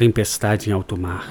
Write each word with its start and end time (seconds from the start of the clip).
Tempestade 0.00 0.70
em 0.70 0.72
alto 0.72 0.98
mar. 0.98 1.26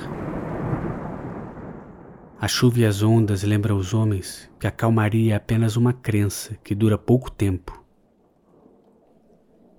A 2.40 2.48
chuva 2.48 2.82
e 2.82 2.86
as 2.86 3.02
ondas 3.02 3.42
lembram 3.42 3.76
aos 3.76 3.96
homens 3.96 4.48
que 4.60 4.68
a 4.68 4.72
calmaria 4.72 5.34
é 5.34 5.36
apenas 5.36 5.76
uma 5.76 5.92
crença 5.92 6.56
que 6.64 6.76
dura 6.76 6.96
pouco 6.96 7.32
tempo. 7.32 7.84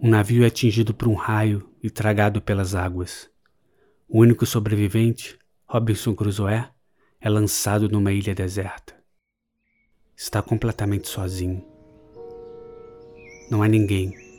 Um 0.03 0.11
navio 0.11 0.43
é 0.43 0.49
atingido 0.49 0.93
por 0.93 1.07
um 1.07 1.15
raio 1.15 1.71
e 1.81 1.89
tragado 1.89 2.43
pelas 2.43 2.75
águas. 2.75 3.31
O 4.09 4.19
único 4.23 4.45
sobrevivente, 4.45 5.39
Robinson 5.69 6.13
Crusoe, 6.13 6.65
é 7.21 7.29
lançado 7.31 7.89
numa 7.89 8.11
ilha 8.11 8.35
deserta. 8.35 8.93
Está 10.17 10.43
completamente 10.43 11.07
sozinho. 11.07 11.65
Não 13.49 13.63
há 13.63 13.69
ninguém 13.69 14.30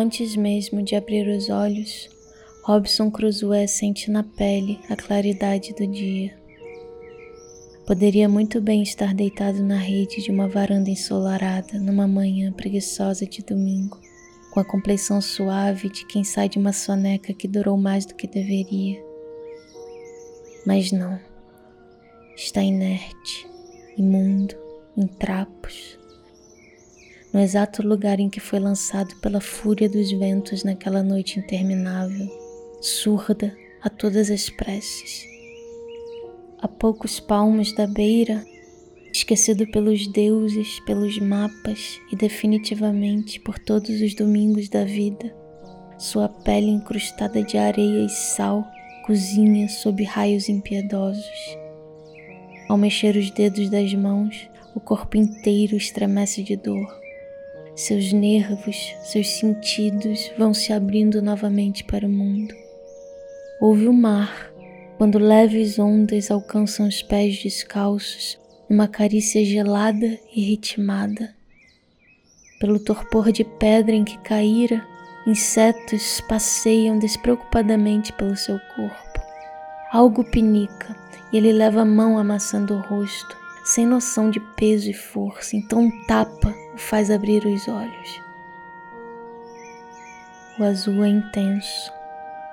Antes 0.00 0.36
mesmo 0.36 0.80
de 0.80 0.94
abrir 0.94 1.26
os 1.26 1.50
olhos, 1.50 2.08
Robson 2.62 3.10
Crusoe 3.10 3.66
sente 3.66 4.12
na 4.12 4.22
pele 4.22 4.78
a 4.88 4.94
claridade 4.94 5.74
do 5.74 5.84
dia. 5.88 6.38
Poderia 7.84 8.28
muito 8.28 8.60
bem 8.60 8.80
estar 8.80 9.12
deitado 9.12 9.60
na 9.60 9.76
rede 9.76 10.22
de 10.22 10.30
uma 10.30 10.46
varanda 10.46 10.88
ensolarada 10.88 11.80
numa 11.80 12.06
manhã 12.06 12.52
preguiçosa 12.52 13.26
de 13.26 13.42
domingo, 13.42 14.00
com 14.52 14.60
a 14.60 14.64
complexão 14.64 15.20
suave 15.20 15.88
de 15.88 16.06
quem 16.06 16.22
sai 16.22 16.48
de 16.48 16.60
uma 16.60 16.72
soneca 16.72 17.34
que 17.34 17.48
durou 17.48 17.76
mais 17.76 18.06
do 18.06 18.14
que 18.14 18.28
deveria. 18.28 19.02
Mas 20.64 20.92
não. 20.92 21.18
Está 22.36 22.62
inerte, 22.62 23.48
imundo, 23.96 24.54
em 24.96 25.08
trapos, 25.08 25.97
no 27.32 27.40
exato 27.40 27.86
lugar 27.86 28.18
em 28.20 28.30
que 28.30 28.40
foi 28.40 28.58
lançado 28.58 29.14
pela 29.16 29.40
fúria 29.40 29.88
dos 29.88 30.10
ventos 30.12 30.64
naquela 30.64 31.02
noite 31.02 31.38
interminável, 31.38 32.26
surda 32.80 33.54
a 33.82 33.90
todas 33.90 34.30
as 34.30 34.48
preces. 34.48 35.26
A 36.60 36.66
poucos 36.66 37.20
palmos 37.20 37.72
da 37.72 37.86
beira, 37.86 38.44
esquecido 39.12 39.66
pelos 39.70 40.06
deuses, 40.08 40.80
pelos 40.80 41.18
mapas 41.18 42.00
e 42.10 42.16
definitivamente 42.16 43.38
por 43.40 43.58
todos 43.58 44.00
os 44.00 44.14
domingos 44.14 44.68
da 44.68 44.84
vida, 44.84 45.34
sua 45.98 46.28
pele 46.28 46.70
incrustada 46.70 47.42
de 47.42 47.58
areia 47.58 48.06
e 48.06 48.08
sal 48.08 48.64
cozinha 49.06 49.68
sob 49.68 50.02
raios 50.02 50.48
impiedosos. 50.48 51.58
Ao 52.68 52.76
mexer 52.76 53.16
os 53.16 53.30
dedos 53.30 53.70
das 53.70 53.94
mãos, 53.94 54.48
o 54.74 54.80
corpo 54.80 55.16
inteiro 55.16 55.76
estremece 55.76 56.42
de 56.42 56.56
dor 56.56 56.97
seus 57.78 58.12
nervos, 58.12 58.92
seus 59.04 59.28
sentidos 59.38 60.32
vão 60.36 60.52
se 60.52 60.72
abrindo 60.72 61.22
novamente 61.22 61.84
para 61.84 62.04
o 62.04 62.10
mundo. 62.10 62.52
Ouve 63.60 63.86
o 63.86 63.92
mar 63.92 64.52
quando 64.96 65.16
leves 65.16 65.78
ondas 65.78 66.28
alcançam 66.28 66.88
os 66.88 67.02
pés 67.04 67.40
descalços 67.40 68.36
numa 68.68 68.88
carícia 68.88 69.44
gelada 69.44 70.18
e 70.34 70.40
ritmada. 70.40 71.32
Pelo 72.58 72.80
torpor 72.80 73.30
de 73.30 73.44
pedra 73.44 73.94
em 73.94 74.02
que 74.02 74.18
caíra, 74.18 74.84
insetos 75.24 76.20
passeiam 76.22 76.98
despreocupadamente 76.98 78.12
pelo 78.14 78.36
seu 78.36 78.58
corpo. 78.74 79.20
Algo 79.92 80.24
pinica 80.24 80.96
e 81.32 81.36
ele 81.36 81.52
leva 81.52 81.82
a 81.82 81.84
mão 81.84 82.18
amassando 82.18 82.74
o 82.74 82.80
rosto, 82.80 83.36
sem 83.64 83.86
noção 83.86 84.30
de 84.30 84.40
peso 84.56 84.90
e 84.90 84.94
força, 84.94 85.56
então 85.56 85.88
tapa 86.08 86.52
o 86.78 86.80
faz 86.80 87.10
abrir 87.10 87.44
os 87.44 87.66
olhos. 87.66 88.22
O 90.60 90.62
azul 90.62 91.02
é 91.02 91.08
intenso. 91.08 91.92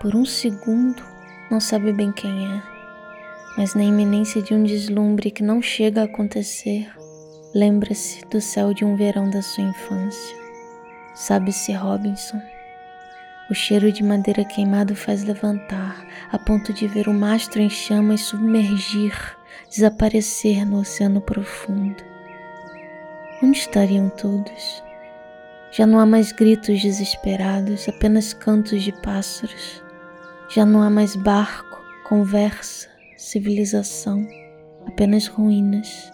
Por 0.01 0.15
um 0.15 0.25
segundo, 0.25 1.03
não 1.51 1.59
sabe 1.59 1.93
bem 1.93 2.11
quem 2.11 2.51
é, 2.51 2.63
mas 3.55 3.75
na 3.75 3.83
iminência 3.83 4.41
de 4.41 4.55
um 4.55 4.63
deslumbre 4.63 5.29
que 5.29 5.43
não 5.43 5.61
chega 5.61 6.01
a 6.01 6.05
acontecer, 6.05 6.91
lembra-se 7.53 8.25
do 8.25 8.41
céu 8.41 8.73
de 8.73 8.83
um 8.83 8.95
verão 8.95 9.29
da 9.29 9.43
sua 9.43 9.63
infância. 9.63 10.37
Sabe-se 11.13 11.71
Robinson. 11.73 12.41
O 13.51 13.53
cheiro 13.53 13.91
de 13.91 14.03
madeira 14.03 14.43
queimada 14.43 14.95
faz 14.95 15.23
levantar, 15.23 16.03
a 16.31 16.39
ponto 16.39 16.73
de 16.73 16.87
ver 16.87 17.07
o 17.07 17.13
mastro 17.13 17.61
em 17.61 17.69
chamas 17.69 18.21
submergir 18.21 19.37
desaparecer 19.69 20.65
no 20.65 20.79
oceano 20.79 21.21
profundo. 21.21 22.14
Onde 23.45 23.59
estariam 23.59 24.09
todos? 24.09 24.83
Já 25.71 25.85
não 25.85 25.99
há 25.99 26.05
mais 26.05 26.31
gritos 26.31 26.81
desesperados, 26.81 27.87
apenas 27.87 28.33
cantos 28.33 28.81
de 28.81 28.91
pássaros. 29.03 29.83
Já 30.49 30.65
não 30.65 30.81
há 30.81 30.89
mais 30.89 31.15
barco, 31.15 31.79
conversa, 32.09 32.89
civilização, 33.15 34.27
apenas 34.87 35.27
ruínas. 35.27 36.11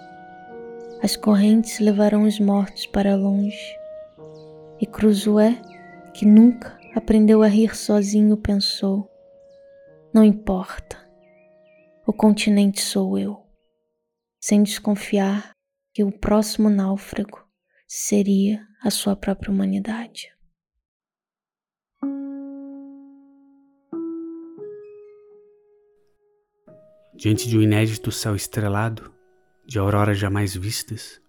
As 1.01 1.15
correntes 1.15 1.79
levarão 1.79 2.23
os 2.23 2.37
mortos 2.37 2.85
para 2.87 3.15
longe. 3.15 3.77
E 4.81 4.85
Cruzoé, 4.85 5.57
que 6.13 6.25
nunca 6.25 6.77
aprendeu 6.93 7.43
a 7.43 7.47
rir 7.47 7.77
sozinho, 7.77 8.35
pensou: 8.35 9.09
Não 10.13 10.21
importa, 10.21 10.97
o 12.05 12.11
continente 12.11 12.81
sou 12.81 13.17
eu, 13.17 13.41
sem 14.37 14.63
desconfiar 14.63 15.51
que 15.93 16.03
o 16.03 16.11
próximo 16.11 16.69
náufrago 16.69 17.45
seria 17.87 18.65
a 18.81 18.89
sua 18.89 19.15
própria 19.15 19.51
humanidade. 19.51 20.29
Diante 27.13 27.47
de 27.47 27.57
um 27.57 27.61
inédito 27.61 28.11
céu 28.11 28.35
estrelado, 28.35 29.13
de 29.65 29.77
auroras 29.77 30.17
jamais 30.17 30.55
vistas, 30.55 31.21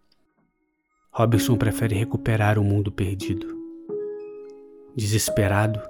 Robinson 1.12 1.58
prefere 1.58 1.94
recuperar 1.94 2.58
o 2.58 2.64
mundo 2.64 2.90
perdido. 2.90 3.46
Desesperado, 4.96 5.80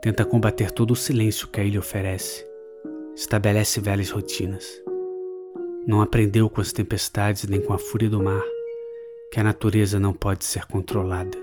tenta 0.00 0.24
combater 0.24 0.70
todo 0.70 0.92
o 0.92 0.96
silêncio 0.96 1.48
que 1.48 1.60
a 1.60 1.64
ilha 1.64 1.80
oferece 1.80 2.48
estabelece 3.14 3.80
velhas 3.80 4.10
rotinas. 4.10 4.80
Não 5.86 6.00
aprendeu 6.00 6.48
com 6.48 6.60
as 6.60 6.72
tempestades 6.72 7.48
nem 7.48 7.60
com 7.60 7.72
a 7.72 7.78
fúria 7.78 8.08
do 8.08 8.22
mar 8.22 8.44
que 9.32 9.40
a 9.40 9.44
natureza 9.44 9.98
não 9.98 10.12
pode 10.12 10.44
ser 10.44 10.66
controlada, 10.66 11.38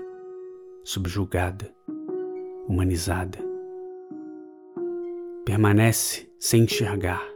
subjugada, 0.84 1.72
humanizada. 2.66 3.38
Permanece 5.44 6.30
sem 6.38 6.64
enxergar. 6.64 7.26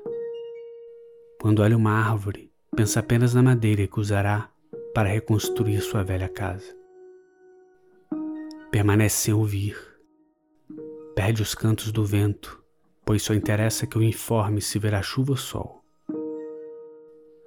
Quando 1.40 1.60
olha 1.60 1.76
uma 1.76 1.92
árvore, 1.92 2.52
pensa 2.76 3.00
apenas 3.00 3.34
na 3.34 3.42
madeira 3.42 3.86
que 3.86 3.98
usará 3.98 4.50
para 4.94 5.08
reconstruir 5.08 5.80
sua 5.80 6.04
velha 6.04 6.28
casa. 6.28 6.76
Permanece 8.70 9.16
sem 9.16 9.34
ouvir. 9.34 9.76
Perde 11.14 11.42
os 11.42 11.54
cantos 11.54 11.90
do 11.90 12.04
vento 12.04 12.62
pois 13.04 13.22
só 13.22 13.34
interessa 13.34 13.86
que 13.86 13.96
eu 13.96 14.02
informe 14.02 14.60
se 14.60 14.78
verá 14.78 15.02
chuva 15.02 15.32
ou 15.32 15.36
sol. 15.36 15.81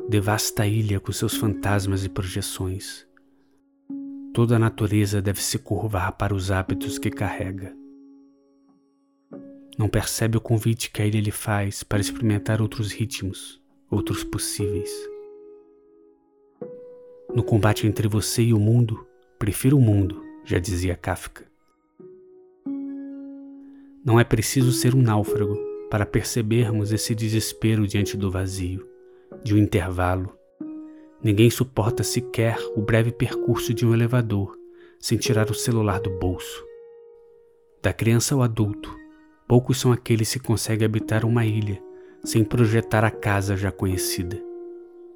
Devasta 0.07 0.61
a 0.63 0.67
ilha 0.67 0.99
com 0.99 1.11
seus 1.11 1.35
fantasmas 1.35 2.05
e 2.05 2.09
projeções. 2.09 3.07
Toda 4.31 4.55
a 4.55 4.59
natureza 4.59 5.19
deve 5.19 5.41
se 5.41 5.57
curvar 5.57 6.11
para 6.11 6.35
os 6.35 6.51
hábitos 6.51 6.99
que 6.99 7.09
carrega. 7.09 7.75
Não 9.79 9.89
percebe 9.89 10.37
o 10.37 10.41
convite 10.41 10.91
que 10.91 11.01
a 11.01 11.07
ilha 11.07 11.19
lhe 11.19 11.31
faz 11.31 11.81
para 11.81 11.99
experimentar 11.99 12.61
outros 12.61 12.91
ritmos, 12.91 13.59
outros 13.89 14.23
possíveis. 14.23 14.91
No 17.33 17.43
combate 17.43 17.87
entre 17.87 18.07
você 18.07 18.43
e 18.43 18.53
o 18.53 18.59
mundo, 18.59 19.07
prefiro 19.39 19.75
o 19.75 19.81
mundo, 19.81 20.23
já 20.45 20.59
dizia 20.59 20.95
Kafka. 20.95 21.45
Não 24.05 24.19
é 24.19 24.23
preciso 24.23 24.71
ser 24.71 24.93
um 24.93 25.01
náufrago 25.01 25.57
para 25.89 26.05
percebermos 26.05 26.91
esse 26.91 27.15
desespero 27.15 27.87
diante 27.87 28.15
do 28.15 28.29
vazio, 28.29 28.87
de 29.43 29.53
um 29.53 29.57
intervalo. 29.57 30.35
Ninguém 31.23 31.49
suporta 31.49 32.03
sequer 32.03 32.57
o 32.75 32.81
breve 32.81 33.11
percurso 33.11 33.73
de 33.73 33.85
um 33.85 33.93
elevador 33.93 34.57
sem 34.99 35.17
tirar 35.17 35.49
o 35.49 35.53
celular 35.53 35.99
do 35.99 36.09
bolso. 36.09 36.63
Da 37.81 37.93
criança 37.93 38.33
ao 38.33 38.41
adulto, 38.41 38.95
poucos 39.47 39.79
são 39.79 39.91
aqueles 39.91 40.33
que 40.33 40.39
conseguem 40.39 40.85
habitar 40.85 41.23
uma 41.25 41.45
ilha 41.45 41.81
sem 42.23 42.43
projetar 42.43 43.03
a 43.03 43.11
casa 43.11 43.55
já 43.55 43.71
conhecida, 43.71 44.41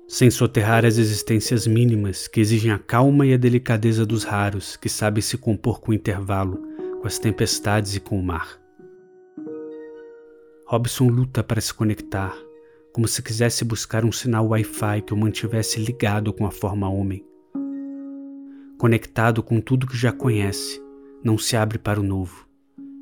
sem 0.07 0.30
soterrar 0.30 0.86
as 0.86 0.98
existências 0.98 1.66
mínimas 1.66 2.27
que 2.27 2.39
exigem 2.39 2.71
a 2.71 2.77
calma 2.77 3.25
e 3.25 3.33
a 3.33 3.38
delicadeza 3.38 4.06
dos 4.06 4.24
raros 4.24 4.75
que 4.77 4.88
sabem 4.88 5.21
se 5.21 5.38
compor 5.38 5.80
com 5.80 5.92
o 5.92 5.95
intervalo, 5.95 6.62
com 7.01 7.07
as 7.07 7.18
tempestades 7.18 7.95
e 7.95 8.00
com 8.00 8.19
o 8.19 8.24
mar. 8.24 8.60
Robson 10.66 11.07
luta 11.07 11.44
para 11.44 11.60
se 11.60 11.74
conectar, 11.74 12.38
como 12.99 13.07
se 13.07 13.23
quisesse 13.23 13.63
buscar 13.63 14.03
um 14.03 14.11
sinal 14.11 14.45
Wi-Fi 14.47 15.03
que 15.03 15.13
o 15.13 15.17
mantivesse 15.17 15.79
ligado 15.79 16.33
com 16.33 16.45
a 16.45 16.51
forma 16.51 16.89
homem. 16.89 17.25
Conectado 18.77 19.41
com 19.41 19.61
tudo 19.61 19.87
que 19.87 19.95
já 19.95 20.11
conhece, 20.11 20.83
não 21.23 21.37
se 21.37 21.55
abre 21.55 21.77
para 21.77 22.01
o 22.01 22.03
novo. 22.03 22.45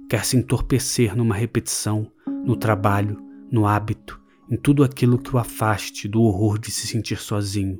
Quer 0.07 0.23
se 0.23 0.38
entorpecer 0.38 1.17
numa 1.17 1.33
repetição, 1.33 2.11
no 2.45 2.55
trabalho, 2.55 3.19
no 3.51 3.65
hábito, 3.65 4.21
em 4.51 4.55
tudo 4.55 4.83
aquilo 4.83 5.17
que 5.17 5.35
o 5.35 5.39
afaste 5.39 6.07
do 6.07 6.21
horror 6.21 6.59
de 6.59 6.69
se 6.69 6.85
sentir 6.85 7.17
sozinho, 7.17 7.79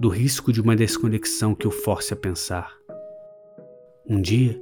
do 0.00 0.08
risco 0.08 0.50
de 0.50 0.62
uma 0.62 0.74
desconexão 0.74 1.54
que 1.54 1.68
o 1.68 1.70
force 1.70 2.14
a 2.14 2.16
pensar. 2.16 2.72
Um 4.08 4.18
dia, 4.18 4.58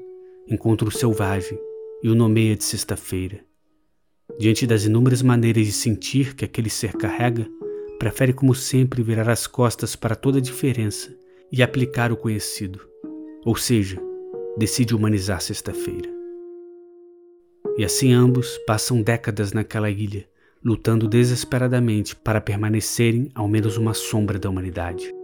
encontra 0.49 0.89
o 0.89 0.91
selvagem 0.91 1.57
e 2.03 2.09
o 2.09 2.15
nomeia 2.17 2.57
de 2.57 2.65
sexta-feira. 2.65 3.49
Diante 4.41 4.67
das 4.67 4.87
inúmeras 4.87 5.21
maneiras 5.21 5.67
de 5.67 5.73
sentir 5.73 6.35
que 6.35 6.47
aquele 6.47 6.71
ser 6.71 6.95
carrega, 6.95 7.47
prefere, 7.99 8.33
como 8.33 8.55
sempre, 8.55 9.03
virar 9.03 9.29
as 9.29 9.47
costas 9.47 9.95
para 9.95 10.17
toda 10.17 10.39
a 10.39 10.41
diferença 10.41 11.15
e 11.53 11.63
aplicar 11.63 12.11
o 12.11 12.17
conhecido, 12.17 12.81
ou 13.45 13.55
seja, 13.55 14.01
decide 14.57 14.95
humanizar 14.95 15.43
sexta-feira. 15.43 16.09
E 17.77 17.85
assim 17.85 18.15
ambos 18.15 18.57
passam 18.67 19.03
décadas 19.03 19.53
naquela 19.53 19.91
ilha, 19.91 20.27
lutando 20.65 21.07
desesperadamente 21.07 22.17
para 22.17 22.41
permanecerem 22.41 23.31
ao 23.35 23.47
menos 23.47 23.77
uma 23.77 23.93
sombra 23.93 24.39
da 24.39 24.49
humanidade. 24.49 25.20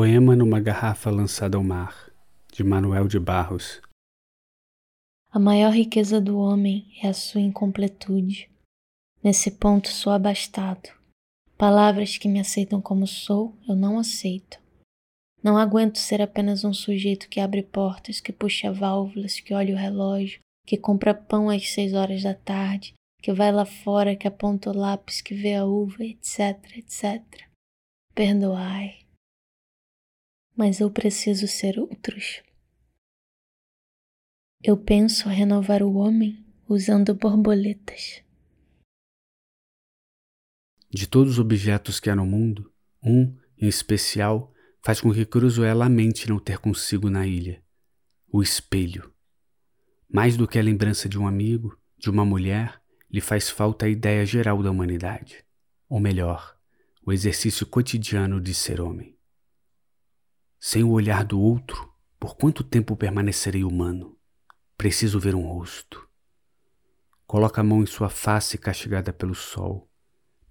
Poema 0.00 0.36
numa 0.36 0.60
garrafa 0.60 1.10
lançada 1.10 1.56
ao 1.56 1.64
mar, 1.64 2.08
de 2.52 2.62
Manuel 2.62 3.08
de 3.08 3.18
Barros. 3.18 3.82
A 5.28 5.40
maior 5.40 5.72
riqueza 5.72 6.20
do 6.20 6.38
homem 6.38 6.86
é 7.02 7.08
a 7.08 7.12
sua 7.12 7.40
incompletude. 7.40 8.48
Nesse 9.24 9.50
ponto 9.50 9.88
sou 9.88 10.12
abastado. 10.12 10.88
Palavras 11.56 12.16
que 12.16 12.28
me 12.28 12.38
aceitam 12.38 12.80
como 12.80 13.08
sou, 13.08 13.52
eu 13.68 13.74
não 13.74 13.98
aceito. 13.98 14.60
Não 15.42 15.58
aguento 15.58 15.98
ser 15.98 16.22
apenas 16.22 16.62
um 16.62 16.72
sujeito 16.72 17.28
que 17.28 17.40
abre 17.40 17.64
portas, 17.64 18.20
que 18.20 18.32
puxa 18.32 18.72
válvulas, 18.72 19.40
que 19.40 19.52
olha 19.52 19.74
o 19.74 19.76
relógio, 19.76 20.38
que 20.64 20.76
compra 20.76 21.12
pão 21.12 21.50
às 21.50 21.70
seis 21.70 21.92
horas 21.92 22.22
da 22.22 22.34
tarde, 22.34 22.94
que 23.20 23.32
vai 23.32 23.50
lá 23.50 23.64
fora, 23.64 24.14
que 24.14 24.28
aponta 24.28 24.70
o 24.70 24.78
lápis, 24.78 25.20
que 25.20 25.34
vê 25.34 25.56
a 25.56 25.64
uva, 25.64 26.04
etc, 26.04 26.56
etc. 26.76 27.20
Perdoai 28.14 29.07
mas 30.58 30.80
eu 30.80 30.90
preciso 30.90 31.46
ser 31.46 31.78
outros. 31.78 32.42
Eu 34.60 34.76
penso 34.76 35.28
renovar 35.28 35.84
o 35.84 35.94
homem 35.94 36.44
usando 36.68 37.14
borboletas. 37.14 38.24
De 40.90 41.06
todos 41.06 41.34
os 41.34 41.38
objetos 41.38 42.00
que 42.00 42.10
há 42.10 42.16
no 42.16 42.26
mundo, 42.26 42.72
um, 43.00 43.36
em 43.56 43.68
especial, 43.68 44.52
faz 44.82 45.00
com 45.00 45.12
que 45.12 45.24
Cruzoé 45.24 45.72
lamente 45.72 46.28
não 46.28 46.40
ter 46.40 46.58
consigo 46.58 47.08
na 47.08 47.24
ilha: 47.24 47.62
o 48.32 48.42
espelho. 48.42 49.14
Mais 50.12 50.36
do 50.36 50.48
que 50.48 50.58
a 50.58 50.62
lembrança 50.62 51.08
de 51.08 51.16
um 51.16 51.28
amigo, 51.28 51.78
de 51.96 52.10
uma 52.10 52.24
mulher, 52.24 52.82
lhe 53.08 53.20
faz 53.20 53.48
falta 53.48 53.86
a 53.86 53.88
ideia 53.88 54.26
geral 54.26 54.60
da 54.60 54.72
humanidade, 54.72 55.44
ou 55.88 56.00
melhor, 56.00 56.58
o 57.06 57.12
exercício 57.12 57.64
cotidiano 57.64 58.40
de 58.40 58.52
ser 58.54 58.80
homem. 58.80 59.17
Sem 60.60 60.82
o 60.82 60.90
olhar 60.90 61.24
do 61.24 61.40
outro, 61.40 61.88
por 62.18 62.36
quanto 62.36 62.64
tempo 62.64 62.96
permanecerei 62.96 63.62
humano? 63.62 64.18
Preciso 64.76 65.20
ver 65.20 65.32
um 65.36 65.46
rosto. 65.46 66.04
Coloca 67.28 67.60
a 67.60 67.64
mão 67.64 67.80
em 67.80 67.86
sua 67.86 68.08
face 68.08 68.58
castigada 68.58 69.12
pelo 69.12 69.36
sol. 69.36 69.88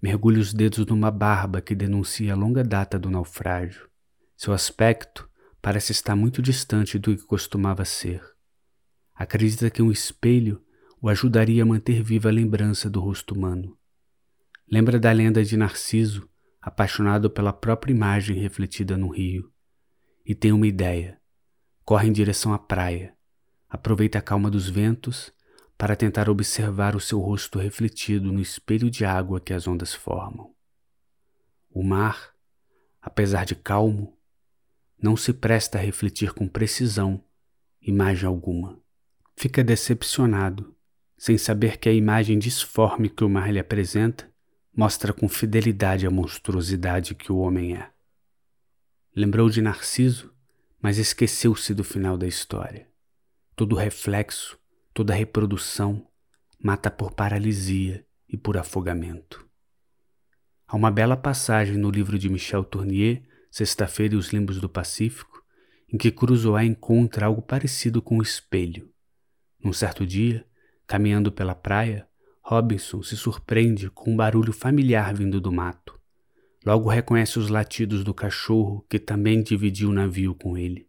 Mergulha 0.00 0.40
os 0.40 0.54
dedos 0.54 0.86
numa 0.86 1.10
barba 1.10 1.60
que 1.60 1.74
denuncia 1.74 2.32
a 2.32 2.36
longa 2.36 2.64
data 2.64 2.98
do 2.98 3.10
naufrágio. 3.10 3.86
Seu 4.34 4.54
aspecto 4.54 5.28
parece 5.60 5.92
estar 5.92 6.16
muito 6.16 6.40
distante 6.40 6.98
do 6.98 7.14
que 7.14 7.26
costumava 7.26 7.84
ser. 7.84 8.22
Acredita 9.14 9.68
que 9.68 9.82
um 9.82 9.92
espelho 9.92 10.64
o 11.02 11.10
ajudaria 11.10 11.64
a 11.64 11.66
manter 11.66 12.02
viva 12.02 12.30
a 12.30 12.32
lembrança 12.32 12.88
do 12.88 12.98
rosto 12.98 13.34
humano. 13.34 13.76
Lembra 14.70 14.98
da 14.98 15.12
lenda 15.12 15.44
de 15.44 15.54
Narciso, 15.54 16.26
apaixonado 16.62 17.28
pela 17.28 17.52
própria 17.52 17.92
imagem 17.92 18.38
refletida 18.38 18.96
no 18.96 19.08
rio 19.08 19.52
e 20.28 20.34
tem 20.34 20.52
uma 20.52 20.66
ideia. 20.66 21.18
Corre 21.86 22.06
em 22.06 22.12
direção 22.12 22.52
à 22.52 22.58
praia. 22.58 23.14
Aproveita 23.66 24.18
a 24.18 24.22
calma 24.22 24.50
dos 24.50 24.68
ventos 24.68 25.32
para 25.78 25.96
tentar 25.96 26.28
observar 26.28 26.94
o 26.94 27.00
seu 27.00 27.18
rosto 27.18 27.58
refletido 27.58 28.30
no 28.30 28.40
espelho 28.40 28.90
de 28.90 29.06
água 29.06 29.40
que 29.40 29.54
as 29.54 29.66
ondas 29.66 29.94
formam. 29.94 30.54
O 31.70 31.82
mar, 31.82 32.34
apesar 33.00 33.46
de 33.46 33.54
calmo, 33.54 34.18
não 35.02 35.16
se 35.16 35.32
presta 35.32 35.78
a 35.78 35.80
refletir 35.80 36.34
com 36.34 36.46
precisão 36.46 37.24
imagem 37.80 38.28
alguma. 38.28 38.78
Fica 39.34 39.64
decepcionado, 39.64 40.76
sem 41.16 41.38
saber 41.38 41.78
que 41.78 41.88
a 41.88 41.92
imagem 41.92 42.38
disforme 42.38 43.08
que 43.08 43.24
o 43.24 43.30
mar 43.30 43.50
lhe 43.50 43.58
apresenta 43.58 44.30
mostra 44.76 45.12
com 45.12 45.26
fidelidade 45.26 46.06
a 46.06 46.10
monstruosidade 46.10 47.14
que 47.14 47.32
o 47.32 47.38
homem 47.38 47.76
é. 47.76 47.97
Lembrou 49.18 49.50
de 49.50 49.60
Narciso, 49.60 50.32
mas 50.80 50.96
esqueceu-se 50.96 51.74
do 51.74 51.82
final 51.82 52.16
da 52.16 52.24
história. 52.24 52.86
Todo 53.56 53.74
reflexo, 53.74 54.56
toda 54.94 55.12
reprodução 55.12 56.06
mata 56.62 56.88
por 56.88 57.10
paralisia 57.10 58.06
e 58.28 58.36
por 58.36 58.56
afogamento. 58.56 59.44
Há 60.68 60.76
uma 60.76 60.88
bela 60.88 61.16
passagem 61.16 61.76
no 61.76 61.90
livro 61.90 62.16
de 62.16 62.28
Michel 62.28 62.62
Tournier, 62.62 63.24
Sexta-feira 63.50 64.14
e 64.14 64.16
os 64.16 64.28
Limbos 64.32 64.60
do 64.60 64.68
Pacífico, 64.68 65.42
em 65.92 65.98
que 65.98 66.12
Cruzoé 66.12 66.64
encontra 66.64 67.26
algo 67.26 67.42
parecido 67.42 68.00
com 68.00 68.18
um 68.18 68.22
espelho. 68.22 68.88
Num 69.58 69.72
certo 69.72 70.06
dia, 70.06 70.46
caminhando 70.86 71.32
pela 71.32 71.56
praia, 71.56 72.08
Robinson 72.40 73.02
se 73.02 73.16
surpreende 73.16 73.90
com 73.90 74.12
um 74.12 74.16
barulho 74.16 74.52
familiar 74.52 75.12
vindo 75.12 75.40
do 75.40 75.50
mato. 75.50 75.97
Logo 76.66 76.88
reconhece 76.88 77.38
os 77.38 77.48
latidos 77.48 78.02
do 78.02 78.12
cachorro 78.12 78.84
que 78.88 78.98
também 78.98 79.42
dividiu 79.42 79.90
o 79.90 79.92
navio 79.92 80.34
com 80.34 80.58
ele. 80.58 80.88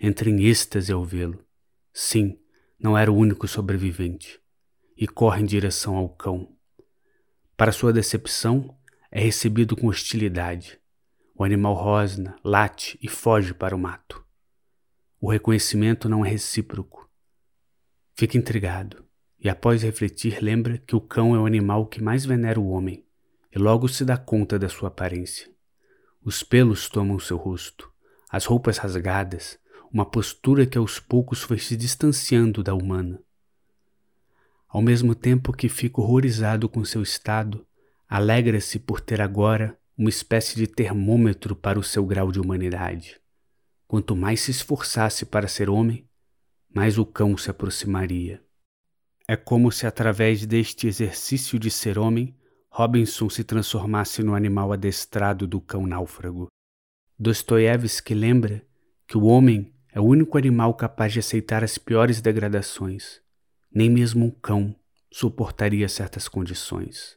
Entra 0.00 0.28
em 0.28 0.44
êxtase 0.44 0.92
ao 0.92 1.04
vê-lo. 1.04 1.44
Sim, 1.92 2.38
não 2.78 2.98
era 2.98 3.10
o 3.10 3.16
único 3.16 3.46
sobrevivente. 3.46 4.40
E 4.96 5.06
corre 5.06 5.42
em 5.42 5.46
direção 5.46 5.96
ao 5.96 6.08
cão. 6.08 6.56
Para 7.56 7.72
sua 7.72 7.92
decepção, 7.92 8.76
é 9.10 9.20
recebido 9.20 9.76
com 9.76 9.86
hostilidade. 9.86 10.78
O 11.34 11.44
animal 11.44 11.74
rosna, 11.74 12.36
late 12.42 12.98
e 13.00 13.08
foge 13.08 13.54
para 13.54 13.76
o 13.76 13.78
mato. 13.78 14.24
O 15.20 15.30
reconhecimento 15.30 16.08
não 16.08 16.24
é 16.24 16.30
recíproco. 16.30 17.08
Fica 18.14 18.36
intrigado 18.36 19.06
e, 19.38 19.48
após 19.48 19.82
refletir, 19.82 20.42
lembra 20.42 20.78
que 20.78 20.96
o 20.96 21.00
cão 21.00 21.34
é 21.34 21.38
o 21.38 21.46
animal 21.46 21.86
que 21.86 22.02
mais 22.02 22.24
venera 22.24 22.58
o 22.58 22.68
homem 22.68 23.05
e 23.56 23.58
logo 23.58 23.88
se 23.88 24.04
dá 24.04 24.18
conta 24.18 24.58
da 24.58 24.68
sua 24.68 24.88
aparência. 24.88 25.50
Os 26.22 26.42
pelos 26.42 26.90
tomam 26.90 27.18
seu 27.18 27.38
rosto, 27.38 27.90
as 28.28 28.44
roupas 28.44 28.76
rasgadas, 28.76 29.58
uma 29.90 30.04
postura 30.04 30.66
que 30.66 30.76
aos 30.76 31.00
poucos 31.00 31.40
foi 31.40 31.58
se 31.58 31.74
distanciando 31.74 32.62
da 32.62 32.74
humana. 32.74 33.18
Ao 34.68 34.82
mesmo 34.82 35.14
tempo 35.14 35.54
que 35.54 35.70
fica 35.70 36.02
horrorizado 36.02 36.68
com 36.68 36.84
seu 36.84 37.02
estado, 37.02 37.66
alegra-se 38.06 38.78
por 38.78 39.00
ter 39.00 39.22
agora 39.22 39.74
uma 39.96 40.10
espécie 40.10 40.54
de 40.54 40.66
termômetro 40.66 41.56
para 41.56 41.78
o 41.78 41.82
seu 41.82 42.04
grau 42.04 42.30
de 42.30 42.38
humanidade. 42.38 43.18
Quanto 43.88 44.14
mais 44.14 44.40
se 44.40 44.50
esforçasse 44.50 45.24
para 45.24 45.48
ser 45.48 45.70
homem, 45.70 46.06
mais 46.68 46.98
o 46.98 47.06
cão 47.06 47.38
se 47.38 47.50
aproximaria. 47.50 48.42
É 49.26 49.34
como 49.34 49.72
se 49.72 49.86
através 49.86 50.44
deste 50.44 50.86
exercício 50.86 51.58
de 51.58 51.70
ser 51.70 51.98
homem 51.98 52.36
Robinson 52.78 53.30
se 53.30 53.42
transformasse 53.42 54.22
no 54.22 54.34
animal 54.34 54.70
adestrado 54.70 55.46
do 55.46 55.62
cão 55.62 55.86
náufrago. 55.86 56.48
Dostoiévski 57.18 58.12
lembra 58.12 58.62
que 59.08 59.16
o 59.16 59.24
homem 59.24 59.72
é 59.90 59.98
o 59.98 60.04
único 60.04 60.36
animal 60.36 60.74
capaz 60.74 61.14
de 61.14 61.20
aceitar 61.20 61.64
as 61.64 61.78
piores 61.78 62.20
degradações. 62.20 63.22
Nem 63.74 63.88
mesmo 63.88 64.26
um 64.26 64.30
cão 64.30 64.76
suportaria 65.10 65.88
certas 65.88 66.28
condições. 66.28 67.16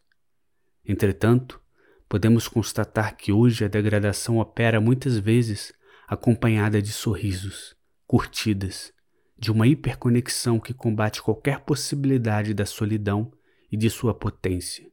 Entretanto, 0.86 1.62
podemos 2.08 2.48
constatar 2.48 3.18
que 3.18 3.34
hoje 3.34 3.66
a 3.66 3.68
degradação 3.68 4.38
opera 4.38 4.80
muitas 4.80 5.18
vezes 5.18 5.74
acompanhada 6.08 6.82
de 6.82 6.94
sorrisos, 6.94 7.75
curtidas, 8.08 8.94
de 9.38 9.51
uma 9.51 9.68
hiperconexão 9.68 10.58
que 10.58 10.74
combate 10.74 11.22
qualquer 11.22 11.60
possibilidade 11.60 12.54
da 12.54 12.66
solidão 12.66 13.30
e 13.70 13.75
de 13.75 13.89
sua 13.89 14.13
potência. 14.13 14.88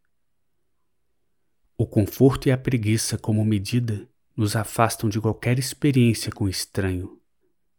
O 1.79 1.87
conforto 1.87 2.49
e 2.49 2.51
a 2.51 2.57
preguiça, 2.57 3.19
como 3.19 3.45
medida, 3.45 4.09
nos 4.35 4.57
afastam 4.57 5.11
de 5.11 5.21
qualquer 5.21 5.59
experiência 5.59 6.33
com 6.33 6.47
o 6.47 6.49
estranho. 6.49 7.21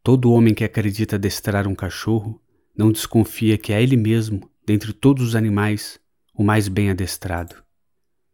Todo 0.04 0.32
homem 0.32 0.54
que 0.54 0.64
acredita 0.64 1.16
adestrar 1.16 1.68
um 1.68 1.74
cachorro 1.74 2.40
não 2.76 2.92
desconfia 2.92 3.58
que 3.58 3.74
é 3.74 3.82
ele 3.82 3.98
mesmo, 3.98 4.48
dentre 4.64 4.94
todos 4.94 5.30
os 5.30 5.36
animais, 5.36 6.00
o 6.32 6.44
mais 6.44 6.68
bem 6.68 6.92
adestrado. 6.92 7.56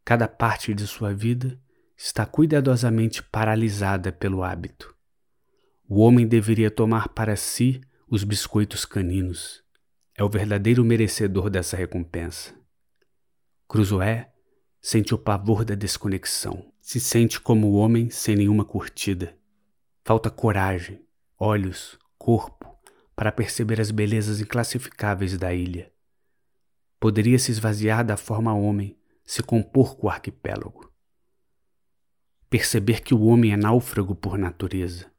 Cada 0.03 0.27
parte 0.27 0.73
de 0.73 0.85
sua 0.85 1.13
vida 1.13 1.57
está 1.95 2.25
cuidadosamente 2.25 3.23
paralisada 3.23 4.11
pelo 4.11 4.43
hábito. 4.43 4.93
O 5.87 6.01
homem 6.01 6.27
deveria 6.27 6.69
tomar 6.69 7.07
para 7.07 7.37
si 7.37 7.79
os 8.05 8.25
biscoitos 8.25 8.83
caninos. 8.83 9.63
É 10.13 10.23
o 10.23 10.29
verdadeiro 10.29 10.83
merecedor 10.83 11.49
dessa 11.49 11.77
recompensa. 11.77 12.53
Cruzoé 13.65 14.32
sente 14.85 15.15
o 15.15 15.17
pavor 15.17 15.63
da 15.63 15.75
desconexão. 15.75 16.69
Se 16.81 16.99
sente 16.99 17.39
como 17.39 17.71
homem 17.71 18.09
sem 18.09 18.35
nenhuma 18.35 18.65
curtida. 18.65 19.33
Falta 20.03 20.29
coragem, 20.29 21.01
olhos, 21.39 21.97
corpo 22.17 22.77
para 23.15 23.31
perceber 23.31 23.79
as 23.79 23.91
belezas 23.91 24.41
inclassificáveis 24.41 25.37
da 25.37 25.53
ilha. 25.53 25.89
Poderia 26.99 27.39
se 27.39 27.49
esvaziar 27.49 28.03
da 28.03 28.17
forma 28.17 28.53
homem, 28.53 28.99
se 29.23 29.41
compor 29.41 29.95
com 29.95 30.07
o 30.07 30.09
arquipélago. 30.09 30.91
Perceber 32.49 33.01
que 33.01 33.13
o 33.13 33.23
homem 33.23 33.53
é 33.53 33.57
náufrago 33.57 34.13
por 34.13 34.37
natureza, 34.37 35.09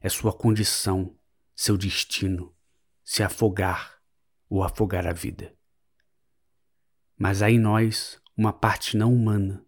é 0.00 0.08
sua 0.08 0.32
condição, 0.32 1.16
seu 1.54 1.76
destino, 1.76 2.52
se 3.04 3.22
afogar 3.22 4.00
ou 4.48 4.64
afogar 4.64 5.06
a 5.06 5.12
vida. 5.12 5.54
Mas 7.16 7.40
em 7.40 7.58
nós 7.58 8.20
uma 8.36 8.52
parte 8.52 8.96
não 8.96 9.12
humana, 9.12 9.64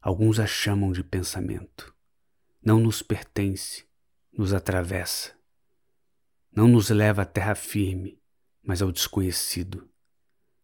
alguns 0.00 0.40
a 0.40 0.46
chamam 0.46 0.92
de 0.92 1.04
pensamento. 1.04 1.94
Não 2.64 2.80
nos 2.80 3.02
pertence, 3.02 3.84
nos 4.32 4.52
atravessa. 4.52 5.32
Não 6.50 6.66
nos 6.66 6.88
leva 6.90 7.22
à 7.22 7.24
terra 7.24 7.54
firme, 7.54 8.20
mas 8.62 8.82
ao 8.82 8.90
desconhecido. 8.90 9.88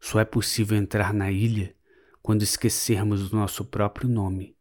Só 0.01 0.21
é 0.21 0.25
possível 0.25 0.77
entrar 0.77 1.13
na 1.13 1.31
ilha 1.31 1.75
quando 2.23 2.43
esquecermos 2.43 3.33
o 3.33 3.37
nosso 3.37 3.65
próprio 3.65 4.09
nome. 4.09 4.57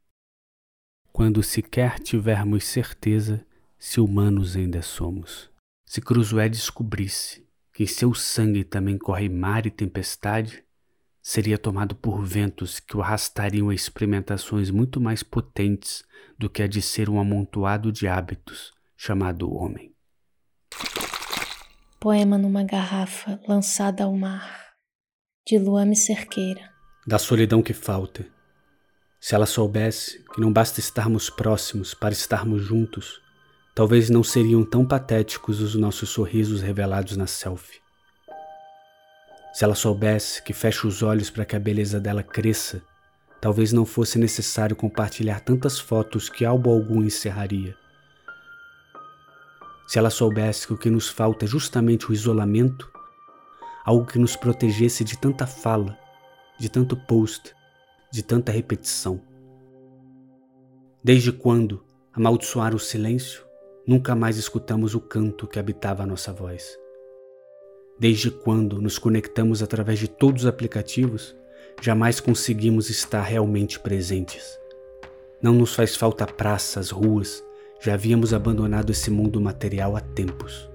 Quando 1.11 1.43
sequer 1.43 1.99
tivermos 1.99 2.65
certeza 2.65 3.45
se 3.77 3.99
humanos 3.99 4.55
ainda 4.55 4.81
somos. 4.81 5.49
Se 5.85 6.01
Cruzoé 6.01 6.49
descobrisse 6.49 7.47
que 7.71 7.83
em 7.83 7.87
seu 7.87 8.13
sangue 8.13 8.63
também 8.63 8.97
corre 8.97 9.29
mar 9.29 9.65
e 9.65 9.71
tempestade, 9.71 10.63
seria 11.23 11.57
tomado 11.57 11.95
por 11.95 12.21
ventos 12.21 12.81
que 12.81 12.97
o 12.97 13.01
arrastariam 13.01 13.69
a 13.69 13.73
experimentações 13.73 14.69
muito 14.69 14.99
mais 14.99 15.23
potentes 15.23 16.03
do 16.37 16.49
que 16.49 16.61
a 16.61 16.67
de 16.67 16.81
ser 16.81 17.09
um 17.09 17.17
amontoado 17.17 17.93
de 17.93 18.05
hábitos 18.09 18.73
chamado 18.97 19.51
homem. 19.53 19.95
Poema 21.97 22.37
numa 22.37 22.63
garrafa 22.63 23.39
lançada 23.47 24.03
ao 24.03 24.13
mar, 24.13 24.73
de 25.47 25.57
Luame 25.57 25.95
Cerqueira. 25.95 26.69
Da 27.07 27.17
solidão 27.17 27.63
que 27.63 27.73
falta. 27.73 28.27
Se 29.19 29.33
ela 29.33 29.45
soubesse 29.45 30.21
que 30.33 30.41
não 30.41 30.51
basta 30.51 30.81
estarmos 30.81 31.29
próximos 31.29 31.93
para 31.93 32.13
estarmos 32.13 32.61
juntos, 32.61 33.21
talvez 33.73 34.09
não 34.09 34.21
seriam 34.21 34.65
tão 34.65 34.85
patéticos 34.85 35.61
os 35.61 35.75
nossos 35.75 36.09
sorrisos 36.09 36.61
revelados 36.61 37.15
na 37.15 37.27
selfie. 37.27 37.82
Se 39.53 39.63
ela 39.63 39.75
soubesse 39.75 40.41
que 40.41 40.51
fecha 40.51 40.87
os 40.87 41.03
olhos 41.03 41.29
para 41.29 41.45
que 41.45 41.55
a 41.55 41.59
beleza 41.59 41.99
dela 41.99 42.23
cresça, 42.23 42.81
talvez 43.39 43.71
não 43.71 43.85
fosse 43.85 44.17
necessário 44.17 44.75
compartilhar 44.75 45.41
tantas 45.41 45.79
fotos 45.79 46.27
que 46.27 46.43
álbum 46.43 46.71
algum 46.71 47.03
encerraria. 47.03 47.77
Se 49.85 49.99
ela 49.99 50.09
soubesse 50.09 50.65
que 50.65 50.73
o 50.73 50.77
que 50.77 50.89
nos 50.89 51.07
falta 51.07 51.45
é 51.45 51.47
justamente 51.47 52.09
o 52.09 52.13
isolamento, 52.13 52.91
algo 53.85 54.07
que 54.07 54.17
nos 54.17 54.35
protegesse 54.35 55.03
de 55.03 55.19
tanta 55.19 55.45
fala, 55.45 55.95
de 56.57 56.67
tanto 56.67 56.97
post, 56.97 57.53
de 58.11 58.23
tanta 58.23 58.51
repetição. 58.51 59.21
Desde 61.03 61.31
quando, 61.31 61.85
amaldiçoar 62.11 62.73
o 62.73 62.79
silêncio, 62.79 63.45
nunca 63.85 64.15
mais 64.15 64.37
escutamos 64.37 64.95
o 64.95 64.99
canto 64.99 65.45
que 65.45 65.59
habitava 65.59 66.01
a 66.01 66.07
nossa 66.07 66.33
voz. 66.33 66.81
Desde 67.99 68.31
quando 68.31 68.81
nos 68.81 68.97
conectamos 68.97 69.61
através 69.61 69.99
de 69.99 70.07
todos 70.07 70.43
os 70.43 70.47
aplicativos, 70.47 71.35
jamais 71.81 72.19
conseguimos 72.19 72.89
estar 72.89 73.21
realmente 73.21 73.79
presentes. 73.79 74.57
Não 75.41 75.53
nos 75.53 75.75
faz 75.75 75.95
falta 75.95 76.25
praças, 76.25 76.89
ruas, 76.89 77.43
já 77.79 77.93
havíamos 77.93 78.33
abandonado 78.33 78.91
esse 78.91 79.11
mundo 79.11 79.39
material 79.39 79.95
há 79.95 80.01
tempos. 80.01 80.69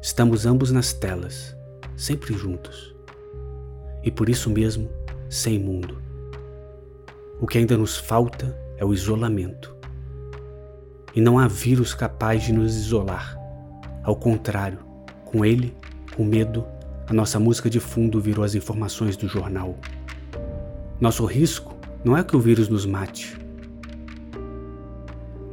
Estamos 0.00 0.46
ambos 0.46 0.70
nas 0.70 0.92
telas, 0.92 1.56
sempre 1.96 2.32
juntos. 2.34 2.94
E 4.04 4.10
por 4.10 4.28
isso 4.28 4.48
mesmo, 4.48 4.88
sem 5.28 5.58
mundo. 5.58 6.00
O 7.40 7.46
que 7.46 7.58
ainda 7.58 7.76
nos 7.76 7.96
falta 7.96 8.56
é 8.76 8.84
o 8.84 8.94
isolamento. 8.94 9.74
E 11.14 11.20
não 11.20 11.38
há 11.38 11.48
vírus 11.48 11.92
capaz 11.92 12.44
de 12.44 12.52
nos 12.52 12.76
isolar. 12.76 13.36
Ao 14.04 14.14
contrário, 14.14 14.87
com 15.28 15.44
ele 15.44 15.74
com 16.16 16.24
medo, 16.24 16.66
a 17.06 17.12
nossa 17.12 17.38
música 17.38 17.70
de 17.70 17.78
fundo 17.78 18.20
virou 18.20 18.44
as 18.44 18.54
informações 18.54 19.16
do 19.16 19.28
jornal. 19.28 19.78
Nosso 21.00 21.24
risco 21.26 21.76
não 22.04 22.16
é 22.16 22.24
que 22.24 22.34
o 22.34 22.40
vírus 22.40 22.68
nos 22.68 22.84
mate. 22.84 23.38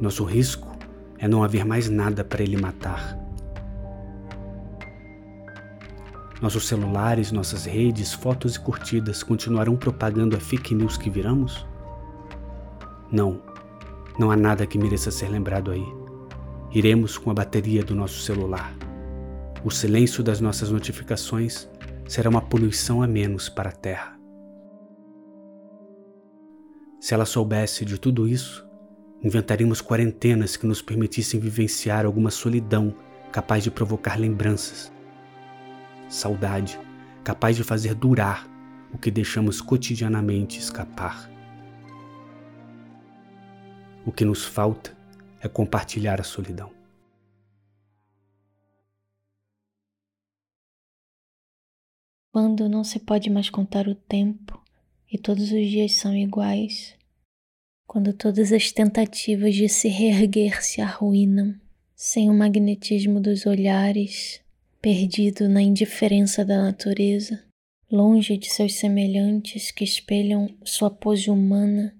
Nosso 0.00 0.24
risco 0.24 0.76
é 1.18 1.28
não 1.28 1.44
haver 1.44 1.64
mais 1.64 1.88
nada 1.88 2.24
para 2.24 2.42
ele 2.42 2.56
matar. 2.56 3.16
Nossos 6.42 6.66
celulares, 6.66 7.32
nossas 7.32 7.64
redes, 7.64 8.12
fotos 8.12 8.56
e 8.56 8.60
curtidas 8.60 9.22
continuarão 9.22 9.76
propagando 9.76 10.36
a 10.36 10.40
fake 10.40 10.74
news 10.74 10.96
que 10.98 11.08
viramos? 11.08 11.66
Não, 13.10 13.40
não 14.18 14.30
há 14.30 14.36
nada 14.36 14.66
que 14.66 14.78
mereça 14.78 15.10
ser 15.10 15.28
lembrado 15.28 15.70
aí. 15.70 15.86
Iremos 16.72 17.16
com 17.16 17.30
a 17.30 17.34
bateria 17.34 17.82
do 17.82 17.94
nosso 17.94 18.20
celular. 18.20 18.74
O 19.66 19.70
silêncio 19.72 20.22
das 20.22 20.40
nossas 20.40 20.70
notificações 20.70 21.68
será 22.06 22.30
uma 22.30 22.40
poluição 22.40 23.02
a 23.02 23.06
menos 23.08 23.48
para 23.48 23.70
a 23.70 23.72
Terra. 23.72 24.16
Se 27.00 27.12
ela 27.12 27.26
soubesse 27.26 27.84
de 27.84 27.98
tudo 27.98 28.28
isso, 28.28 28.64
inventaríamos 29.24 29.82
quarentenas 29.82 30.56
que 30.56 30.68
nos 30.68 30.80
permitissem 30.80 31.40
vivenciar 31.40 32.06
alguma 32.06 32.30
solidão 32.30 32.94
capaz 33.32 33.64
de 33.64 33.72
provocar 33.72 34.16
lembranças, 34.16 34.92
saudade 36.08 36.78
capaz 37.24 37.56
de 37.56 37.64
fazer 37.64 37.92
durar 37.92 38.48
o 38.92 38.98
que 38.98 39.10
deixamos 39.10 39.60
cotidianamente 39.60 40.60
escapar. 40.60 41.28
O 44.06 44.12
que 44.12 44.24
nos 44.24 44.44
falta 44.44 44.96
é 45.40 45.48
compartilhar 45.48 46.20
a 46.20 46.24
solidão. 46.24 46.75
Quando 52.38 52.68
não 52.68 52.84
se 52.84 52.98
pode 52.98 53.30
mais 53.30 53.48
contar 53.48 53.88
o 53.88 53.94
tempo 53.94 54.62
e 55.10 55.16
todos 55.16 55.44
os 55.52 55.70
dias 55.70 55.94
são 55.94 56.14
iguais, 56.14 56.94
quando 57.86 58.12
todas 58.12 58.52
as 58.52 58.70
tentativas 58.70 59.54
de 59.54 59.70
se 59.70 59.88
reerguer 59.88 60.62
se 60.62 60.82
arruinam, 60.82 61.58
sem 61.94 62.28
o 62.28 62.34
magnetismo 62.34 63.22
dos 63.22 63.46
olhares, 63.46 64.42
perdido 64.82 65.48
na 65.48 65.62
indiferença 65.62 66.44
da 66.44 66.62
natureza, 66.62 67.42
longe 67.90 68.36
de 68.36 68.50
seus 68.50 68.74
semelhantes 68.74 69.70
que 69.70 69.82
espelham 69.82 70.54
sua 70.62 70.90
pose 70.90 71.30
humana, 71.30 71.96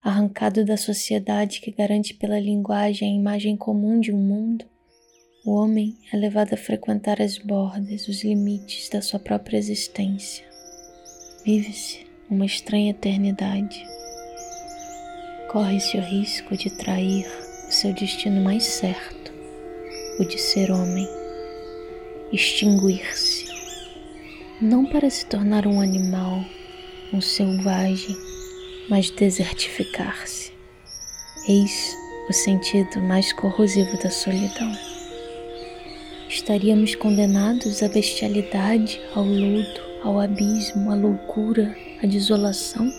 arrancado 0.00 0.64
da 0.64 0.78
sociedade 0.78 1.60
que 1.60 1.70
garante 1.70 2.14
pela 2.14 2.40
linguagem 2.40 3.12
a 3.12 3.14
imagem 3.14 3.54
comum 3.54 4.00
de 4.00 4.14
um 4.14 4.18
mundo, 4.18 4.64
o 5.48 5.54
homem 5.54 5.96
é 6.12 6.16
levado 6.18 6.52
a 6.52 6.58
frequentar 6.58 7.22
as 7.22 7.38
bordas, 7.38 8.06
os 8.06 8.22
limites 8.22 8.90
da 8.90 9.00
sua 9.00 9.18
própria 9.18 9.56
existência. 9.56 10.44
Vive-se 11.42 12.06
uma 12.28 12.44
estranha 12.44 12.90
eternidade. 12.90 13.82
Corre-se 15.50 15.96
o 15.96 16.02
risco 16.02 16.54
de 16.54 16.68
trair 16.68 17.26
o 17.66 17.72
seu 17.72 17.94
destino 17.94 18.42
mais 18.42 18.62
certo, 18.62 19.32
o 20.20 20.24
de 20.26 20.36
ser 20.36 20.70
homem, 20.70 21.08
extinguir-se, 22.30 23.46
não 24.60 24.84
para 24.84 25.08
se 25.08 25.24
tornar 25.24 25.66
um 25.66 25.80
animal, 25.80 26.44
um 27.10 27.22
selvagem, 27.22 28.14
mas 28.90 29.08
desertificar-se. 29.12 30.52
Eis 31.48 31.96
o 32.28 32.34
sentido 32.34 33.00
mais 33.00 33.32
corrosivo 33.32 33.96
da 34.02 34.10
solidão 34.10 34.97
estaríamos 36.28 36.94
condenados 36.94 37.82
à 37.82 37.88
bestialidade, 37.88 39.00
ao 39.14 39.24
lodo, 39.24 39.80
ao 40.04 40.20
abismo, 40.20 40.90
à 40.90 40.94
loucura, 40.94 41.74
à 42.02 42.06
desolação? 42.06 42.92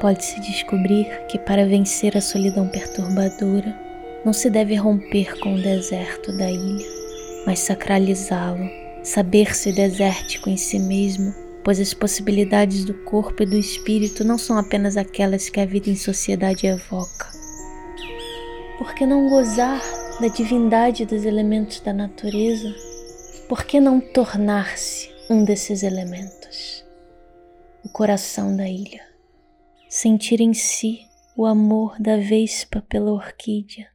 Pode-se 0.00 0.40
descobrir 0.40 1.06
que 1.28 1.38
para 1.38 1.66
vencer 1.66 2.16
a 2.16 2.20
solidão 2.20 2.68
perturbadora, 2.68 3.78
não 4.24 4.32
se 4.32 4.50
deve 4.50 4.74
romper 4.74 5.38
com 5.38 5.54
o 5.54 5.62
deserto 5.62 6.36
da 6.36 6.50
ilha, 6.50 6.86
mas 7.46 7.60
sacralizá-lo, 7.60 8.68
saber-se 9.02 9.72
desértico 9.72 10.50
em 10.50 10.56
si 10.56 10.78
mesmo, 10.78 11.34
pois 11.62 11.78
as 11.78 11.94
possibilidades 11.94 12.84
do 12.84 12.94
corpo 12.94 13.42
e 13.42 13.46
do 13.46 13.56
espírito 13.56 14.24
não 14.24 14.36
são 14.36 14.58
apenas 14.58 14.96
aquelas 14.96 15.48
que 15.48 15.60
a 15.60 15.66
vida 15.66 15.88
em 15.88 15.96
sociedade 15.96 16.66
evoca. 16.66 17.28
Por 18.78 18.94
que 18.94 19.06
não 19.06 19.28
gozar 19.28 19.82
da 20.20 20.28
divindade 20.28 21.06
dos 21.06 21.24
elementos 21.24 21.80
da 21.80 21.94
natureza? 21.94 22.74
Por 23.48 23.64
que 23.64 23.80
não 23.80 23.98
tornar-se 24.02 25.10
um 25.30 25.42
desses 25.42 25.82
elementos? 25.82 26.84
O 27.82 27.88
coração 27.88 28.54
da 28.54 28.68
ilha. 28.68 29.02
Sentir 29.88 30.42
em 30.42 30.52
si 30.52 31.06
o 31.34 31.46
amor 31.46 31.98
da 31.98 32.18
vespa 32.18 32.82
pela 32.82 33.10
orquídea, 33.10 33.90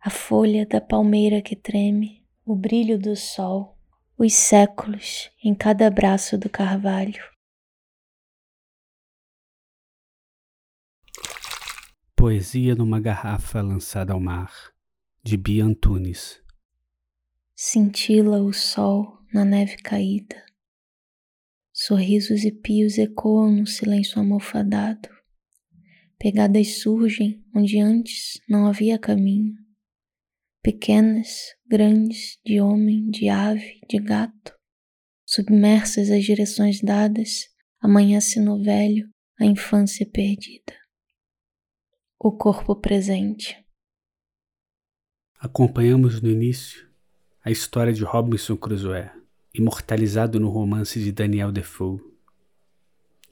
a 0.00 0.08
folha 0.08 0.64
da 0.64 0.80
palmeira 0.80 1.42
que 1.42 1.56
treme, 1.56 2.24
o 2.46 2.54
brilho 2.54 2.96
do 2.96 3.16
sol, 3.16 3.76
os 4.16 4.32
séculos 4.32 5.32
em 5.42 5.52
cada 5.52 5.90
braço 5.90 6.38
do 6.38 6.48
carvalho. 6.48 7.24
Poesia 12.14 12.76
numa 12.76 13.00
garrafa 13.00 13.60
lançada 13.60 14.12
ao 14.12 14.20
mar, 14.20 14.69
de 15.22 15.36
Bia 15.36 15.66
Antunes. 15.66 16.40
Cintila 17.54 18.42
o 18.42 18.54
sol 18.54 19.18
na 19.34 19.44
neve 19.44 19.76
caída. 19.76 20.42
Sorrisos 21.74 22.42
e 22.42 22.50
pios 22.50 22.96
ecoam 22.96 23.52
no 23.52 23.66
silêncio 23.66 24.18
almofadado. 24.18 25.10
Pegadas 26.18 26.80
surgem 26.80 27.44
onde 27.54 27.78
antes 27.78 28.40
não 28.48 28.66
havia 28.66 28.98
caminho. 28.98 29.54
Pequenas, 30.62 31.54
grandes, 31.66 32.38
de 32.42 32.58
homem, 32.58 33.10
de 33.10 33.28
ave, 33.28 33.78
de 33.90 33.98
gato, 33.98 34.54
submersas 35.26 36.10
às 36.10 36.24
direções 36.24 36.80
dadas, 36.80 37.46
amanhece 37.78 38.40
no 38.40 38.62
velho 38.62 39.06
a 39.38 39.44
infância 39.44 40.08
perdida. 40.10 40.74
O 42.18 42.32
corpo 42.32 42.74
presente. 42.74 43.62
Acompanhamos 45.42 46.20
no 46.20 46.28
início 46.28 46.86
a 47.42 47.50
história 47.50 47.94
de 47.94 48.04
Robinson 48.04 48.58
Crusoe, 48.58 49.08
imortalizado 49.54 50.38
no 50.38 50.50
romance 50.50 51.02
de 51.02 51.10
Daniel 51.10 51.50
Defoe. 51.50 51.98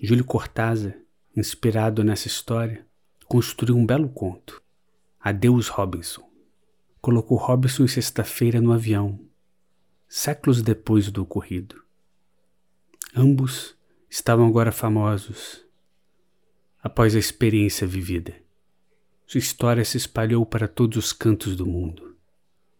Júlio 0.00 0.24
Cortázar 0.24 0.96
inspirado 1.36 2.02
nessa 2.02 2.26
história, 2.26 2.86
construiu 3.26 3.76
um 3.76 3.84
belo 3.84 4.08
conto, 4.08 4.62
Adeus 5.20 5.68
Robinson. 5.68 6.26
Colocou 6.98 7.36
Robinson 7.36 7.84
em 7.84 7.88
sexta-feira 7.88 8.58
no 8.58 8.72
avião, 8.72 9.20
séculos 10.08 10.62
depois 10.62 11.10
do 11.10 11.24
ocorrido. 11.24 11.84
Ambos 13.14 13.76
estavam 14.08 14.46
agora 14.48 14.72
famosos 14.72 15.62
após 16.82 17.14
a 17.14 17.18
experiência 17.18 17.86
vivida. 17.86 18.47
Sua 19.28 19.40
história 19.40 19.84
se 19.84 19.98
espalhou 19.98 20.46
para 20.46 20.66
todos 20.66 20.96
os 20.96 21.12
cantos 21.12 21.54
do 21.54 21.66
mundo. 21.66 22.16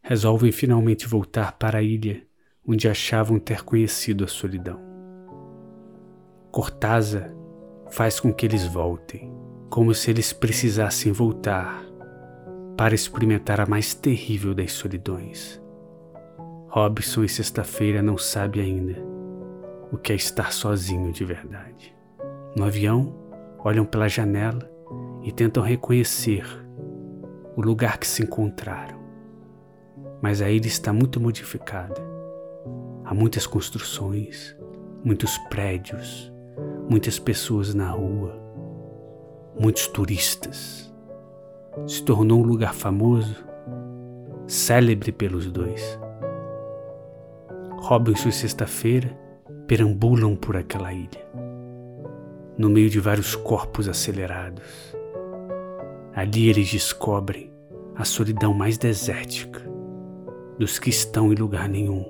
Resolvem 0.00 0.50
finalmente 0.50 1.06
voltar 1.06 1.52
para 1.58 1.76
a 1.76 1.82
ilha 1.82 2.22
onde 2.66 2.88
achavam 2.88 3.38
ter 3.38 3.62
conhecido 3.62 4.24
a 4.24 4.26
solidão. 4.26 4.80
Cortázar 6.50 7.30
faz 7.90 8.18
com 8.18 8.32
que 8.32 8.46
eles 8.46 8.64
voltem, 8.64 9.30
como 9.68 9.92
se 9.92 10.10
eles 10.10 10.32
precisassem 10.32 11.12
voltar 11.12 11.84
para 12.78 12.94
experimentar 12.94 13.60
a 13.60 13.66
mais 13.66 13.92
terrível 13.92 14.54
das 14.54 14.72
solidões. 14.72 15.60
Robson 16.68 17.24
e 17.24 17.28
Sexta-feira 17.28 18.00
não 18.00 18.16
sabe 18.16 18.58
ainda 18.58 18.96
o 19.92 19.98
que 19.98 20.14
é 20.14 20.16
estar 20.16 20.50
sozinho 20.50 21.12
de 21.12 21.26
verdade. 21.26 21.94
No 22.56 22.64
avião, 22.64 23.14
olham 23.58 23.84
pela 23.84 24.08
janela 24.08 24.77
e 25.28 25.32
tentam 25.32 25.62
reconhecer 25.62 26.42
o 27.54 27.60
lugar 27.60 27.98
que 27.98 28.06
se 28.06 28.22
encontraram. 28.22 28.98
Mas 30.22 30.40
a 30.40 30.48
ilha 30.48 30.66
está 30.66 30.90
muito 30.90 31.20
modificada. 31.20 32.00
Há 33.04 33.12
muitas 33.12 33.46
construções, 33.46 34.56
muitos 35.04 35.36
prédios, 35.50 36.32
muitas 36.88 37.18
pessoas 37.18 37.74
na 37.74 37.90
rua, 37.90 38.40
muitos 39.60 39.86
turistas. 39.88 40.90
Se 41.86 42.02
tornou 42.02 42.40
um 42.40 42.46
lugar 42.46 42.72
famoso, 42.72 43.36
célebre 44.46 45.12
pelos 45.12 45.52
dois. 45.52 46.00
Robinson 47.80 48.30
e 48.30 48.32
Sexta-feira 48.32 49.14
perambulam 49.66 50.34
por 50.34 50.56
aquela 50.56 50.90
ilha, 50.90 51.28
no 52.56 52.70
meio 52.70 52.88
de 52.88 52.98
vários 52.98 53.36
corpos 53.36 53.90
acelerados. 53.90 54.96
Ali 56.14 56.48
eles 56.48 56.70
descobrem 56.70 57.52
a 57.94 58.04
solidão 58.04 58.54
mais 58.54 58.78
desértica 58.78 59.68
dos 60.58 60.78
que 60.78 60.90
estão 60.90 61.32
em 61.32 61.36
lugar 61.36 61.68
nenhum, 61.68 62.04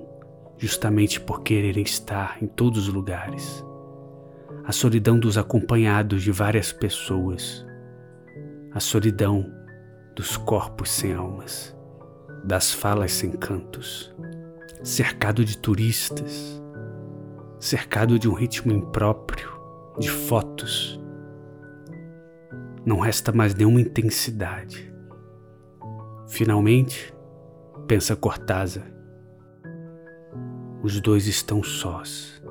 justamente 0.57 1.21
por 1.21 1.43
quererem 1.43 1.83
estar 1.83 2.43
em 2.43 2.47
todos 2.47 2.89
os 2.89 2.95
lugares. 2.95 3.65
A 4.65 4.73
solidão 4.73 5.19
dos 5.19 5.37
acompanhados 5.37 6.23
de 6.23 6.33
várias 6.33 6.73
pessoas, 6.73 7.65
a 8.73 8.81
solidão 8.81 9.51
dos 10.15 10.37
corpos 10.37 10.91
sem 10.91 11.13
almas, 11.13 11.77
das 12.45 12.73
falas 12.73 13.13
sem 13.13 13.31
cantos, 13.31 14.15
cercado 14.83 15.45
de 15.45 15.59
turistas, 15.59 16.63
cercado 17.61 18.19
de 18.19 18.29
um 18.29 18.33
ritmo 18.33 18.73
impróprio, 18.73 19.51
de 19.99 20.11
fotos. 20.11 21.01
Não 22.85 22.99
resta 23.01 23.33
mais 23.33 23.55
nenhuma 23.55 23.81
intensidade. 23.81 24.93
Finalmente, 26.29 27.13
pensa 27.87 28.15
Cortázar, 28.15 28.87
os 30.83 31.01
dois 31.01 31.27
estão 31.27 31.63
sós 31.63 32.43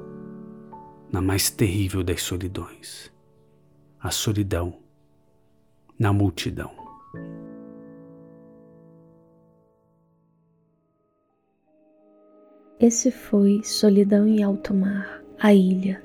na 1.12 1.22
mais 1.22 1.50
terrível 1.50 2.04
das 2.04 2.22
solidões, 2.22 3.12
a 4.00 4.12
solidão 4.12 4.80
na 5.98 6.12
multidão. 6.12 6.72
Esse 12.80 13.10
foi 13.10 13.64
Solidão 13.64 14.28
em 14.28 14.44
Alto 14.44 14.72
Mar, 14.72 15.24
a 15.40 15.52
Ilha, 15.52 16.04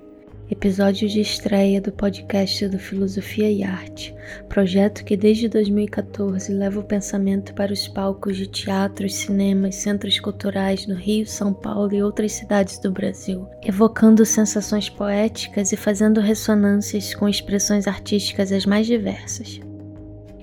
episódio 0.52 1.08
de 1.08 1.18
estreia 1.18 1.80
do 1.80 1.90
podcast 1.90 2.68
do 2.68 2.78
Filosofia 2.78 3.50
e 3.50 3.62
Arte, 3.62 4.14
projeto 4.50 5.02
que 5.02 5.16
desde 5.16 5.48
2014 5.48 6.52
leva 6.52 6.78
o 6.78 6.84
pensamento 6.84 7.54
para 7.54 7.72
os 7.72 7.88
palcos 7.88 8.36
de 8.36 8.46
teatros, 8.46 9.14
cinemas, 9.14 9.76
centros 9.76 10.20
culturais 10.20 10.86
no 10.86 10.94
Rio, 10.94 11.26
São 11.26 11.54
Paulo 11.54 11.94
e 11.94 12.02
outras 12.02 12.32
cidades 12.32 12.78
do 12.78 12.92
Brasil, 12.92 13.48
evocando 13.64 14.26
sensações 14.26 14.90
poéticas 14.90 15.72
e 15.72 15.76
fazendo 15.76 16.20
ressonâncias 16.20 17.14
com 17.14 17.26
expressões 17.26 17.88
artísticas 17.88 18.52
as 18.52 18.66
mais 18.66 18.86
diversas. 18.86 19.58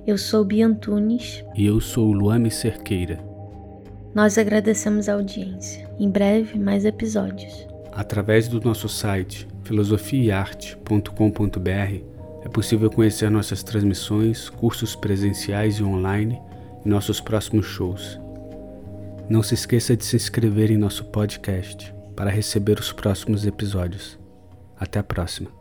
Eu 0.08 0.18
sou 0.18 0.44
Bia 0.44 0.66
Antunes. 0.66 1.46
E 1.56 1.68
eu 1.68 1.80
sou 1.80 2.12
Luame 2.12 2.50
Cerqueira. 2.50 3.20
Nós 4.16 4.40
agradecemos 4.40 5.08
a 5.08 5.14
audiência. 5.14 5.88
Em 6.00 6.10
breve, 6.10 6.58
mais 6.58 6.84
episódios. 6.84 7.68
Através 7.92 8.48
do 8.48 8.60
nosso 8.60 8.90
site 8.90 9.48
filosofiaarte.com.br 9.70 12.04
é 12.42 12.50
possível 12.50 12.90
conhecer 12.90 13.30
nossas 13.30 13.62
transmissões, 13.62 14.50
cursos 14.50 14.96
presenciais 14.96 15.76
e 15.76 15.84
online 15.84 16.42
e 16.84 16.90
nossos 16.90 17.22
próximos 17.22 17.68
shows. 17.68 18.20
Não 19.30 19.44
se 19.44 19.54
esqueça 19.54 19.96
de 19.96 20.04
se 20.04 20.16
inscrever 20.16 20.72
em 20.72 20.78
nosso 20.78 21.06
podcast 21.06 21.94
para 22.16 22.32
receber 22.32 22.80
os 22.80 22.92
próximos 22.92 23.46
episódios. 23.46 24.18
Até 24.76 24.98
a 24.98 25.04
próxima. 25.04 25.59